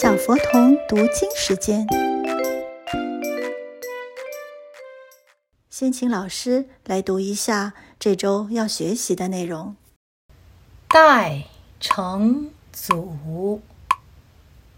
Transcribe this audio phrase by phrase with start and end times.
[0.00, 1.84] 小佛童读经时间，
[5.68, 9.74] 先请老师来读一下这周要学习的内容。
[10.86, 11.46] 代
[11.80, 13.60] 成祖，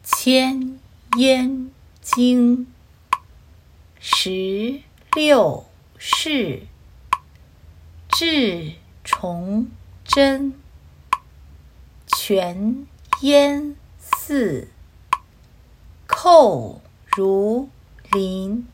[0.02, 0.78] 千
[1.18, 2.66] 烟经，
[3.98, 4.80] 十
[5.14, 5.66] 六
[5.98, 6.62] 世，
[8.08, 8.72] 至
[9.04, 9.68] 崇
[10.02, 10.54] 祯，
[12.06, 12.86] 全
[13.20, 14.68] 烟寺。
[16.22, 17.70] 寇如
[18.12, 18.68] 林，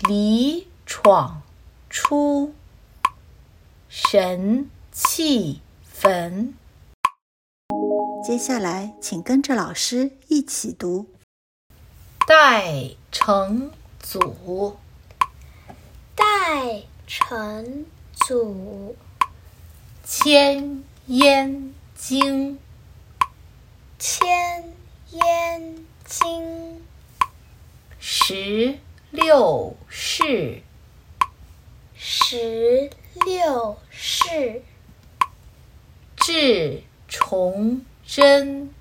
[0.00, 1.40] 离闯
[1.88, 2.52] 出，
[3.88, 6.52] 神气焚。
[8.22, 11.06] 接下来，请跟着老师一起读：
[12.26, 14.76] 代成祖，
[16.14, 18.94] 代成祖，
[20.04, 22.58] 千烟经，
[23.98, 24.74] 千
[25.12, 25.86] 烟。
[26.14, 26.82] 经
[27.98, 28.78] 十
[29.12, 30.60] 六世，
[31.96, 32.90] 十
[33.24, 34.62] 六世，
[36.16, 38.74] 至崇祯，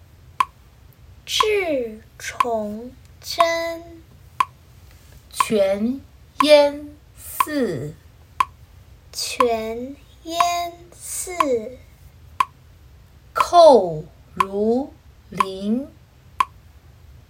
[1.26, 4.04] 至崇祯，
[5.32, 6.02] 全
[6.42, 7.94] 烟寺，
[9.14, 10.38] 全烟
[10.92, 11.78] 寺，
[13.32, 14.92] 寇如
[15.30, 15.88] 林。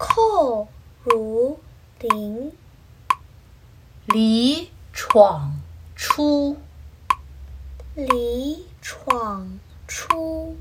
[0.04, 0.68] 寇
[1.04, 1.60] 如
[2.00, 2.52] 林，
[4.08, 5.62] 李闯
[5.96, 6.58] 出，
[7.94, 10.58] 李闯出，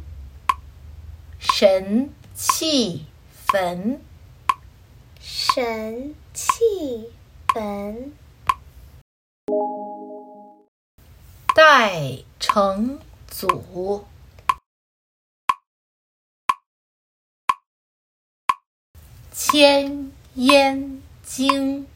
[1.38, 4.02] 神气焚，
[5.18, 7.10] 神气
[7.54, 8.12] 焚，
[11.54, 14.04] 代成祖。
[19.32, 21.86] 千烟经，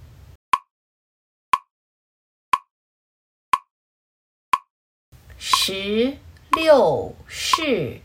[5.38, 6.16] 十
[6.52, 8.00] 六世，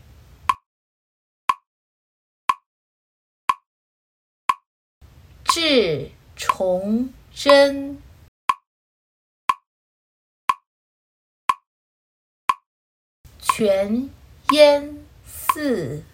[5.44, 8.02] 至崇祯，
[13.38, 14.10] 全
[14.50, 16.04] 烟寺。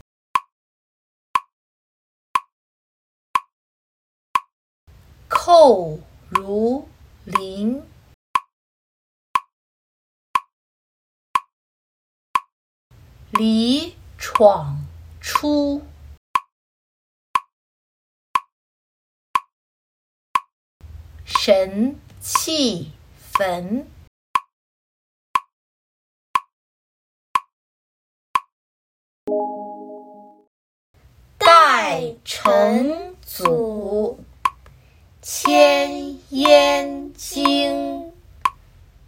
[5.49, 6.89] 后如
[7.23, 7.81] 林，
[13.31, 14.85] 离闯
[15.21, 15.81] 出，
[21.25, 23.89] 神气焚，
[31.39, 34.19] 代成祖。
[35.29, 38.13] 千烟经，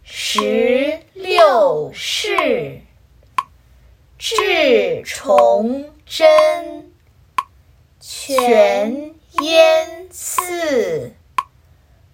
[0.03, 2.81] 十六世，
[4.17, 6.91] 至崇祯，
[8.01, 11.13] 全烟寺，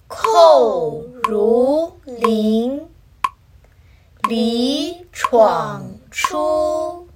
[0.07, 2.87] 寇如林，
[4.29, 7.07] 离闯出，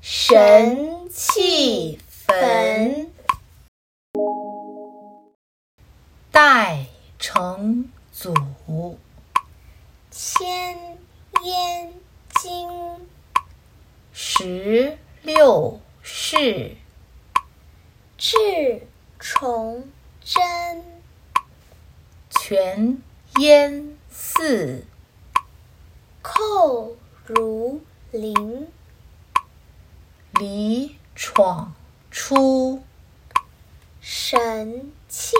[0.00, 3.09] 神气焚。
[6.42, 6.86] 代
[7.18, 8.98] 成祖，
[10.10, 10.96] 千
[11.42, 11.92] 烟
[12.40, 13.06] 经，
[14.10, 16.78] 十六世，
[18.16, 19.86] 至崇
[20.24, 20.82] 祯，
[22.30, 23.02] 全
[23.38, 24.86] 烟寺，
[26.22, 26.96] 寇
[27.26, 28.66] 如林，
[30.38, 31.74] 离闯
[32.10, 32.82] 出，
[34.00, 35.36] 神气。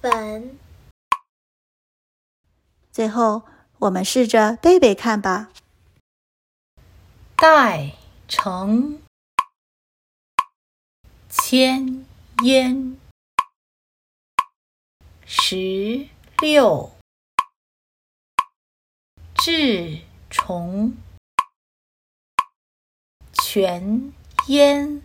[0.00, 0.58] 本。
[2.92, 3.42] 最后，
[3.78, 5.50] 我们试着背背看吧。
[7.36, 7.94] 代
[8.26, 9.02] 成
[11.28, 12.06] 千
[12.42, 12.98] 烟
[15.26, 16.90] 十六
[19.34, 20.00] 至
[20.30, 20.96] 崇
[23.34, 24.12] 全
[24.48, 25.02] 烟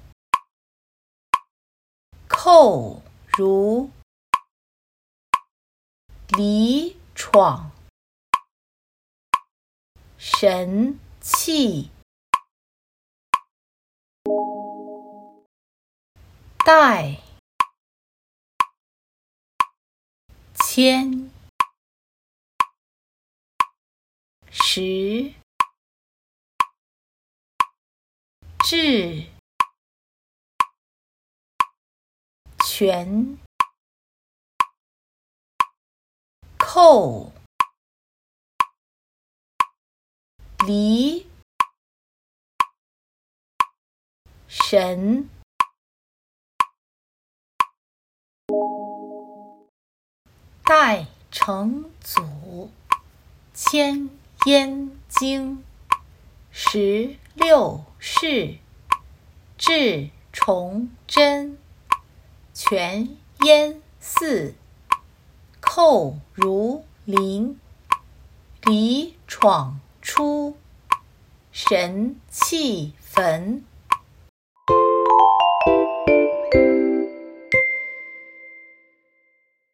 [2.29, 3.01] 寇
[3.37, 3.91] 如。
[6.37, 7.71] 离闯，
[10.17, 11.89] 神气，
[16.63, 17.17] 代
[20.55, 21.29] 千。
[24.49, 25.33] 十。
[28.63, 29.27] 至
[32.65, 33.37] 全。
[36.73, 37.33] 寇
[40.65, 41.27] 离
[44.47, 45.29] 神
[50.63, 52.71] 代成祖
[53.53, 54.09] 千
[54.45, 55.61] 烟经
[56.51, 58.59] 十六世
[59.57, 61.57] 至崇祯
[62.53, 64.55] 全烟寺
[65.73, 67.57] 后如林
[68.65, 70.57] 离闯出
[71.53, 73.63] 神气焚。